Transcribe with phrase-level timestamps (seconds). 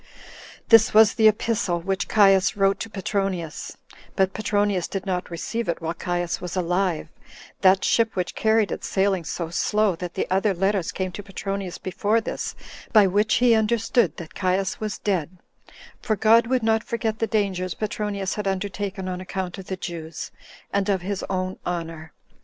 [0.01, 0.07] 9.
[0.69, 3.77] This was the epistle which Caius wrote to Petronius;
[4.15, 7.07] but Petronius did not receive it while Caius was alive,
[7.59, 12.19] that ship which carried it sailing so slow, that other letters came to Petronius before
[12.19, 12.55] this,
[12.91, 15.37] by which he understood that Caius was dead;
[16.01, 20.31] for God would not forget the dangers Petronius had undertaken on account of the Jews,
[20.73, 22.11] and of his own honor.